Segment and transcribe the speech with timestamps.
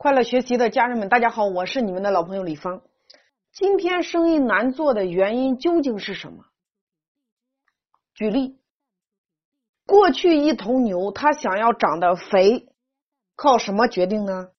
[0.00, 2.82] 快乐学习的家人们，大家好，我是你们的老朋友李芳。
[3.50, 6.44] 今天生意难做的原因究竟是什么？
[8.14, 8.60] 举例，
[9.86, 12.68] 过去一头牛它想要长得肥，
[13.34, 14.50] 靠什么决定呢？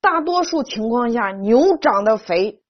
[0.00, 2.62] 大多数情况下，牛长得肥，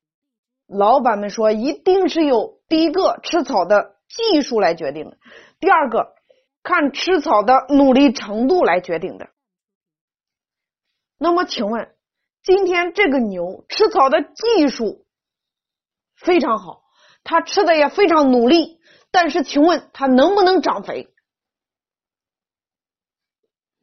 [0.66, 5.18] 老板们说一定是由第一个吃草的技术来决定的，
[5.60, 6.14] 第二个
[6.62, 9.28] 看吃草的努力程度来决定的。
[11.18, 11.94] 那么，请问？
[12.46, 15.04] 今天这个牛吃草的技术
[16.14, 16.84] 非常好，
[17.24, 18.78] 它吃的也非常努力，
[19.10, 21.12] 但是请问它能不能长肥？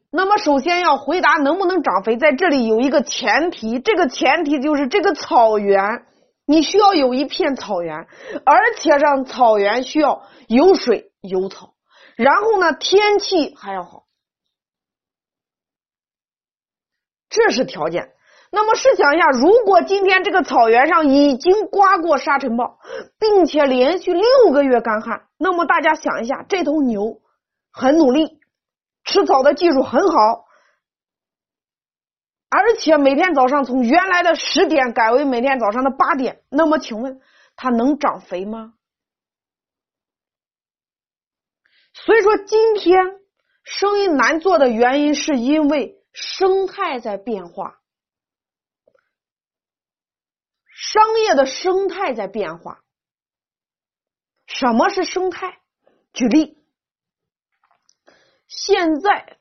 [0.09, 6.05] 那么首先要回答能不能长肥，在这里有一个前提，这个前提就是这个草原
[6.45, 8.07] 你需要有一片草原，
[8.45, 11.75] 而且让草原需要有水有草，
[12.15, 14.05] 然后呢天气还要好，
[17.27, 18.13] 这是条件。
[18.55, 22.77] 那么试想一下，如果今天这个草原上已经刮过沙尘暴，
[23.17, 27.19] 并且连续六个月干旱，那么大家想一下，这头牛
[27.71, 28.39] 很努力，
[29.05, 30.45] 吃草的技术很好，
[32.51, 37.21] 而且每天早上从原来的十点改为每天早上的八点，那么请问
[37.55, 38.75] 它能长肥吗？
[41.95, 43.19] 所以说，今天
[43.63, 47.79] 生意难做的原因是因为生态在变化。
[50.75, 52.79] 商业的生态在变化。
[54.45, 55.59] 什么是生态？
[56.11, 56.57] 举例，
[58.47, 59.37] 现在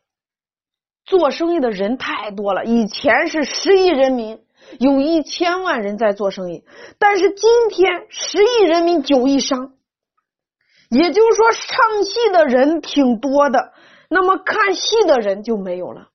[1.05, 2.64] 做生意的人太多了。
[2.64, 4.42] 以前是十亿人民，
[4.78, 6.64] 有一千万人在做生意，
[6.98, 9.74] 但是今天十亿人民九亿商，
[10.89, 13.74] 也就是说，唱戏的人挺多的，
[14.08, 16.11] 那么看戏的人就没有了。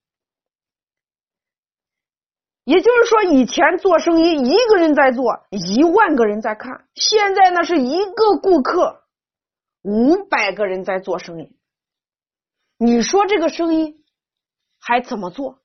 [2.67, 9.03] 也就是说，以前做生意一个人在做，一万个人在看；现在呢，是一个顾客，
[9.83, 11.58] 五百个人在做生意。
[12.77, 14.03] 你说这个生意
[14.81, 15.61] 还怎么做？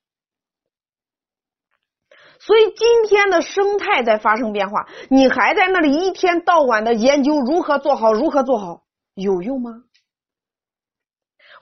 [2.39, 8.85] 所以今天的生态在发生变化，你还在那里一天到晚的研究如何做好，如何做好，
[9.15, 9.73] 有用吗？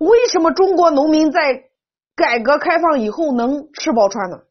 [0.01, 1.71] 为什么中国农民在
[2.15, 4.45] 改革开放以后能吃饱穿暖？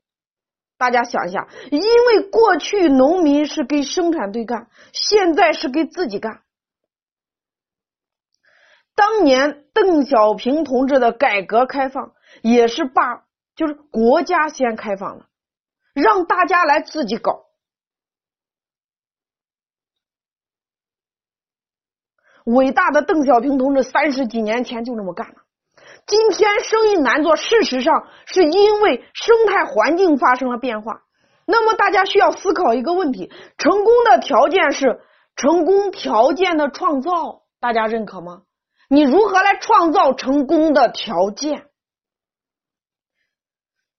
[0.80, 6.42] 大家想一下，因为过去农民是给生产队干，现在是给自己干。
[8.96, 13.26] 当年邓小平同志的改革开放也是把，
[13.56, 15.28] 就是国家先开放了，
[15.94, 17.48] 让大家来自己搞。
[22.46, 25.44] 伟大的邓小平同志三十几年前就这么干了。
[26.10, 31.02] 今天生意难做，事实上是因为生态环境发生了变化。
[31.46, 35.02] 那么大家需要思考一个问题：成功的条件是
[35.36, 38.42] 成功条件的创造，大家认可吗？
[38.90, 41.68] 你如何来创造成功的条件？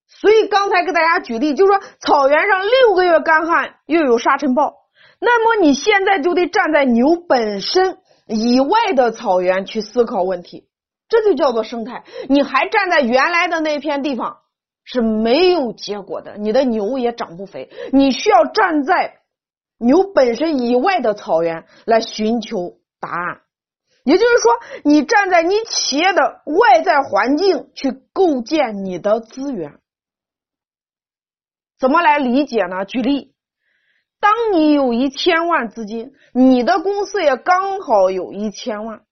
[0.08, 4.74] 所以刚才给大家举例，就是说草原上六个月干旱，又有沙尘暴，
[5.20, 10.69] 那么你现在就得站在牛本身以外的草原去思考问题。
[11.10, 12.04] 这就叫做生态。
[12.28, 14.38] 你还站在原来的那片地方
[14.84, 17.68] 是没有结果的，你的牛也长不肥。
[17.92, 19.20] 你需要站在
[19.78, 23.40] 牛本身以外的草原来寻求答案。
[24.04, 24.52] 也就是说，
[24.84, 29.78] 你站在你企业的外在环境去构建你的资源。
[31.78, 32.84] 怎么来理解呢？
[32.84, 33.34] 举例，
[34.20, 39.02] 当你有一千万资金，你的公司也刚好有一千万。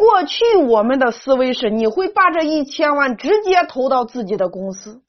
[0.00, 5.02] 过去我们的思维是，你会把这一千万直接投到自己的公司。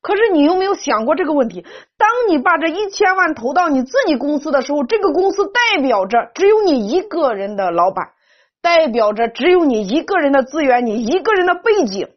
[0.00, 1.64] 可是你有没有想过这个问题？
[1.96, 8.14] 当你把这一千万投到你自己公司的时候，这个公司代表着只有你一个人的老板，
[8.60, 12.08] 代表着只有你一个人的资源，你一个人的背景，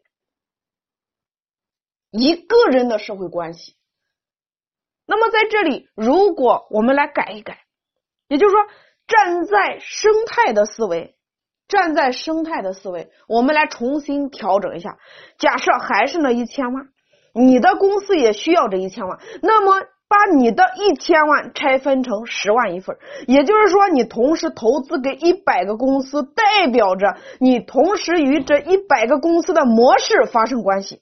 [2.10, 3.75] 一个人的社会关系。
[5.06, 7.60] 那么在这里，如果我们来改一改，
[8.27, 8.65] 也就是说，
[9.06, 11.15] 站在生态的思维。
[11.69, 14.98] 站在生态的思维，我们来重新调整一下。
[15.38, 16.88] 假设还是那一千万，
[17.33, 19.80] 你的公司也需要这一千万，那么
[20.10, 31.01] 把你的一千万拆分成十万一份，也就是说，你同时投资给一百个公司，代表着你同时与这一百个公司的模式发生关系。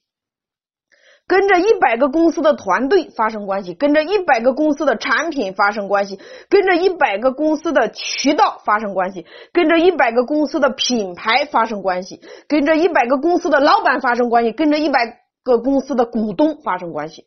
[1.27, 6.19] 跟着一百个公司的团队发生关系，跟着一百个公司的产品发生关系，
[6.50, 17.25] 跟着一百个公司的渠道发生关系，跟着一百个公司的品牌发生关系，跟着一百个公司的老板发生关系，跟着一百个公司的股东发生关系。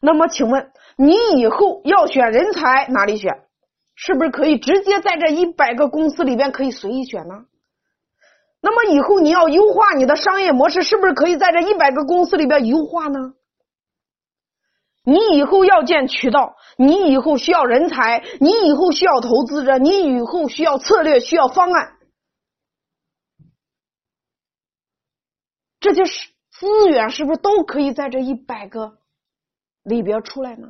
[0.00, 3.32] 那么，请问你以后要选人才哪里选？
[3.94, 7.44] 是不是可以直接在这一百个公司里边可以随意选呢？
[8.64, 13.34] 那么以后你要优化你的商业模式，是不是可以在这一百个公司里边优化呢？
[15.04, 21.98] 你以后要建渠道，你以后需要人才，你以后需要投资者，你以后需要策略，需要方案，
[25.78, 28.96] 这些资源，是不是都可以在这一百个
[29.82, 30.68] 里边出来呢？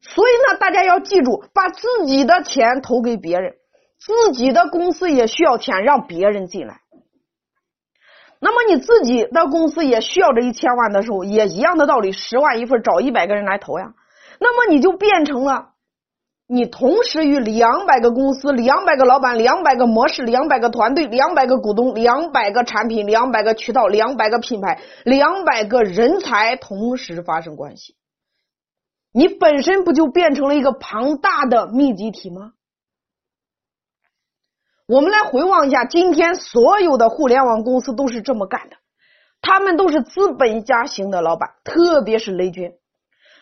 [0.00, 3.54] 所以呢，大家要记住，把自己的钱投给别人，
[3.98, 6.80] 自己的公司也需要钱，让别人进来。
[8.40, 13.94] 那么你自己的公司也需要这一千万的时候，也一样的道理，十万一份，找一百个人来投呀。
[14.38, 15.70] 那么你就变成了，
[16.46, 27.94] 你同时与两百个公司、两百个老板、两百个模式、两百个团队、两百个股东、两百个产品、两百个渠道、两百个品牌、两百个人才同时发生关系。
[29.10, 32.52] 你本身不就变成了一个庞大的密集体吗？
[34.86, 38.76] 我们来回望一下，今天所有的互联网公司都是这么干的，
[39.40, 42.72] 他们都是资本家型的老板，特别是雷军。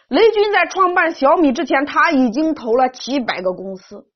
[0.09, 4.07] 雷军在创办小米之前，他已经投了几百个公司。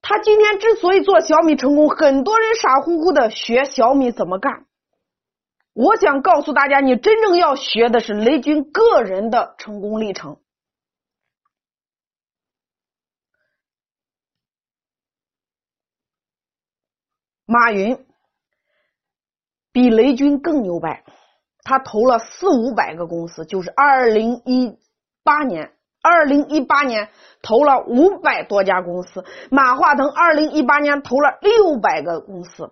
[0.00, 4.64] 他今天之所以做小米成功，很多人傻乎乎的学小米怎么干。
[5.74, 10.38] 我想告诉大家，你真正要学的是雷军个人的成功历程。
[17.50, 18.04] 马云
[19.72, 21.02] 比雷军更牛掰，
[21.64, 24.76] 他投了四五百个公司，就是二零一
[25.24, 25.72] 八年，
[26.02, 27.08] 二零一八年
[27.40, 29.24] 投了五百多家公司。
[29.50, 32.70] 马化腾二零一八年投了六百个公司。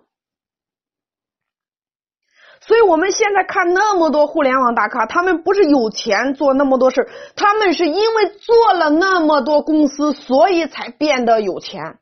[2.59, 11.97] 所以，我们现在看那么多互联网大咖，他们不是有钱做那么多事他们是因为做了那么多公司，所以才变得有钱。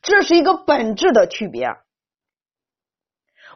[0.00, 1.74] 这是一个本质的区别。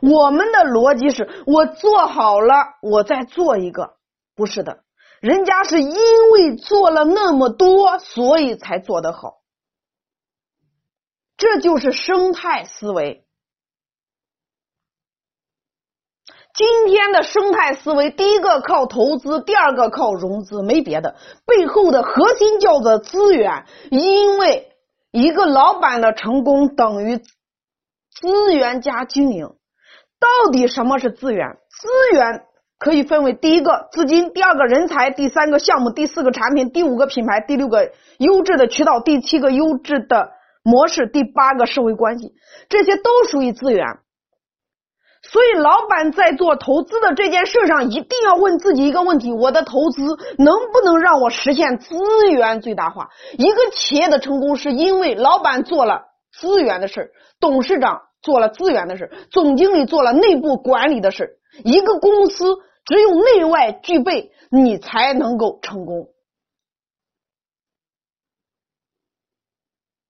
[0.01, 3.97] 我们的逻辑是我做好了，我再做一个，
[4.35, 4.85] 不是的，
[5.21, 9.39] 人家是因为做了那么多，所以才做得好。
[11.37, 13.25] 这就是生态思维。
[16.55, 21.17] 今天的生态思维，第一个靠投资，第二个靠融资，没别的，
[21.47, 23.67] 背后的核心叫做资源。
[23.93, 24.73] 因为
[25.13, 29.55] 一个老板的成功等于资源加经营。
[30.21, 31.57] 到底什么是资源？
[31.71, 32.43] 资源
[32.79, 40.31] 可以分为第一个资金，第二个人才，第三个项目，第四个产品，第五个品牌，第六个优质的渠道，第七个优质的
[40.63, 42.33] 模式，第八个社会关系，
[42.69, 43.87] 这些都属于资源。
[45.21, 50.03] 所以，老板在做投资的这件事上，一定要问自己一个问题：我的投资
[50.39, 51.97] 能不能让我实现资
[52.31, 53.11] 源最大化？
[53.37, 57.11] 一个企业的成功，是因为老板做了资源的事
[57.41, 66.09] 董事长做了资源的事总经理做了内部管理的事一个公司只有内外具备，你才能够成功。